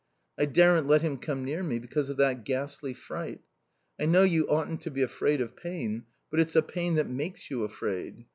[0.35, 3.41] I daren't let him come near me because of that ghastly fright.
[3.99, 7.51] I know you oughtn't to be afraid of pain, but it's a pain that makes
[7.51, 8.25] you afraid.